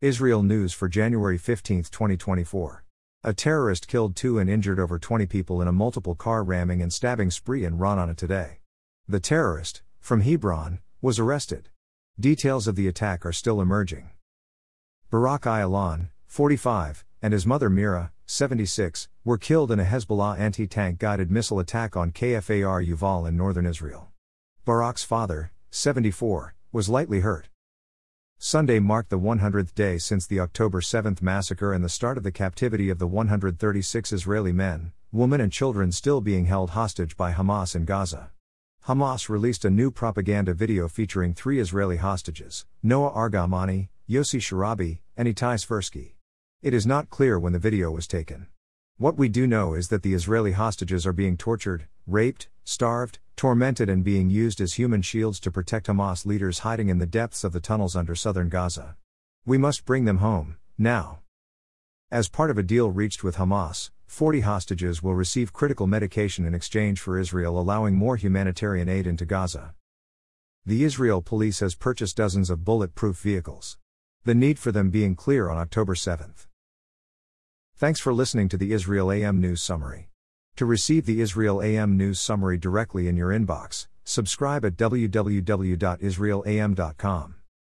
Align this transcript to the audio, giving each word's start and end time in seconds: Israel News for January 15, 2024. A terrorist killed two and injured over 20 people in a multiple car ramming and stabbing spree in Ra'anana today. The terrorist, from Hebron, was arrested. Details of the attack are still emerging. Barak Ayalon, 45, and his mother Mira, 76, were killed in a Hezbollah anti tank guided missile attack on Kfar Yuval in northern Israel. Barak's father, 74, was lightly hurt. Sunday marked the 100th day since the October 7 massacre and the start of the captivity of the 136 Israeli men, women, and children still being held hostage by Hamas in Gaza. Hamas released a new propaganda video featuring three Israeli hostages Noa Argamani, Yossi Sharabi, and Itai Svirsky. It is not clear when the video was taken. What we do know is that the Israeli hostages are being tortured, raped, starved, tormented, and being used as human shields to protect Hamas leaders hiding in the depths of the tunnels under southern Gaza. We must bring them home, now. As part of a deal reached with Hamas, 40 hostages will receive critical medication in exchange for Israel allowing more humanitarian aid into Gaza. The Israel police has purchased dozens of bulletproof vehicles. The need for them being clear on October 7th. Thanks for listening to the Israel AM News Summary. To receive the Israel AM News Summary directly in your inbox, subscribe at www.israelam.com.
Israel 0.00 0.44
News 0.44 0.72
for 0.72 0.88
January 0.88 1.36
15, 1.36 1.82
2024. 1.82 2.84
A 3.24 3.34
terrorist 3.34 3.88
killed 3.88 4.14
two 4.14 4.38
and 4.38 4.48
injured 4.48 4.78
over 4.78 4.96
20 4.96 5.26
people 5.26 5.60
in 5.60 5.66
a 5.66 5.72
multiple 5.72 6.14
car 6.14 6.44
ramming 6.44 6.80
and 6.80 6.92
stabbing 6.92 7.32
spree 7.32 7.64
in 7.64 7.78
Ra'anana 7.78 8.16
today. 8.16 8.60
The 9.08 9.18
terrorist, 9.18 9.82
from 9.98 10.20
Hebron, 10.20 10.78
was 11.02 11.18
arrested. 11.18 11.70
Details 12.20 12.68
of 12.68 12.76
the 12.76 12.86
attack 12.86 13.26
are 13.26 13.32
still 13.32 13.60
emerging. 13.60 14.10
Barak 15.10 15.42
Ayalon, 15.42 16.10
45, 16.28 17.04
and 17.20 17.32
his 17.32 17.44
mother 17.44 17.68
Mira, 17.68 18.12
76, 18.24 19.08
were 19.24 19.36
killed 19.36 19.72
in 19.72 19.80
a 19.80 19.84
Hezbollah 19.84 20.38
anti 20.38 20.68
tank 20.68 21.00
guided 21.00 21.28
missile 21.28 21.58
attack 21.58 21.96
on 21.96 22.12
Kfar 22.12 22.86
Yuval 22.86 23.26
in 23.26 23.36
northern 23.36 23.66
Israel. 23.66 24.12
Barak's 24.64 25.02
father, 25.02 25.50
74, 25.72 26.54
was 26.70 26.88
lightly 26.88 27.18
hurt. 27.18 27.48
Sunday 28.40 28.78
marked 28.78 29.10
the 29.10 29.18
100th 29.18 29.74
day 29.74 29.98
since 29.98 30.24
the 30.24 30.38
October 30.38 30.80
7 30.80 31.16
massacre 31.20 31.72
and 31.72 31.84
the 31.84 31.88
start 31.88 32.16
of 32.16 32.22
the 32.22 32.30
captivity 32.30 32.88
of 32.88 33.00
the 33.00 33.06
136 33.08 34.12
Israeli 34.12 34.52
men, 34.52 34.92
women, 35.10 35.40
and 35.40 35.50
children 35.50 35.90
still 35.90 36.20
being 36.20 36.44
held 36.44 36.70
hostage 36.70 37.16
by 37.16 37.32
Hamas 37.32 37.74
in 37.74 37.84
Gaza. 37.84 38.30
Hamas 38.86 39.28
released 39.28 39.64
a 39.64 39.70
new 39.70 39.90
propaganda 39.90 40.54
video 40.54 40.86
featuring 40.86 41.34
three 41.34 41.58
Israeli 41.58 41.96
hostages 41.96 42.64
Noa 42.80 43.10
Argamani, 43.10 43.88
Yossi 44.08 44.38
Sharabi, 44.38 45.00
and 45.16 45.26
Itai 45.26 45.58
Svirsky. 45.58 46.12
It 46.62 46.72
is 46.72 46.86
not 46.86 47.10
clear 47.10 47.40
when 47.40 47.52
the 47.52 47.58
video 47.58 47.90
was 47.90 48.06
taken. 48.06 48.46
What 48.98 49.16
we 49.16 49.28
do 49.28 49.48
know 49.48 49.74
is 49.74 49.88
that 49.88 50.04
the 50.04 50.14
Israeli 50.14 50.52
hostages 50.52 51.08
are 51.08 51.12
being 51.12 51.36
tortured, 51.36 51.88
raped, 52.06 52.48
starved, 52.68 53.18
tormented, 53.34 53.88
and 53.88 54.04
being 54.04 54.28
used 54.28 54.60
as 54.60 54.74
human 54.74 55.00
shields 55.00 55.40
to 55.40 55.50
protect 55.50 55.86
Hamas 55.86 56.26
leaders 56.26 56.58
hiding 56.58 56.90
in 56.90 56.98
the 56.98 57.06
depths 57.06 57.42
of 57.42 57.54
the 57.54 57.60
tunnels 57.60 57.96
under 57.96 58.14
southern 58.14 58.50
Gaza. 58.50 58.94
We 59.46 59.56
must 59.56 59.86
bring 59.86 60.04
them 60.04 60.18
home, 60.18 60.58
now. 60.76 61.20
As 62.10 62.28
part 62.28 62.50
of 62.50 62.58
a 62.58 62.62
deal 62.62 62.90
reached 62.90 63.24
with 63.24 63.36
Hamas, 63.36 63.88
40 64.06 64.40
hostages 64.40 65.02
will 65.02 65.14
receive 65.14 65.54
critical 65.54 65.86
medication 65.86 66.44
in 66.44 66.54
exchange 66.54 67.00
for 67.00 67.18
Israel 67.18 67.58
allowing 67.58 67.94
more 67.94 68.16
humanitarian 68.16 68.86
aid 68.86 69.06
into 69.06 69.24
Gaza. 69.24 69.74
The 70.66 70.84
Israel 70.84 71.22
police 71.22 71.60
has 71.60 71.74
purchased 71.74 72.18
dozens 72.18 72.50
of 72.50 72.66
bulletproof 72.66 73.16
vehicles. 73.18 73.78
The 74.24 74.34
need 74.34 74.58
for 74.58 74.72
them 74.72 74.90
being 74.90 75.16
clear 75.16 75.48
on 75.48 75.56
October 75.56 75.94
7th. 75.94 76.46
Thanks 77.74 77.98
for 77.98 78.12
listening 78.12 78.50
to 78.50 78.58
the 78.58 78.72
Israel 78.72 79.10
AM 79.10 79.40
News 79.40 79.62
Summary. 79.62 80.10
To 80.58 80.66
receive 80.66 81.06
the 81.06 81.20
Israel 81.20 81.62
AM 81.62 81.96
News 81.96 82.18
Summary 82.18 82.58
directly 82.58 83.06
in 83.06 83.16
your 83.16 83.28
inbox, 83.28 83.86
subscribe 84.02 84.64
at 84.64 84.76
www.israelam.com. 84.76 87.34